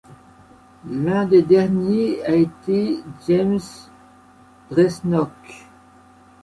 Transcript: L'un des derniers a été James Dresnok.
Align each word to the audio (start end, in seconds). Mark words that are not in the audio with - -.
L'un 0.89 1.27
des 1.27 1.43
derniers 1.43 2.25
a 2.25 2.33
été 2.35 3.03
James 3.27 3.59
Dresnok. 4.71 5.29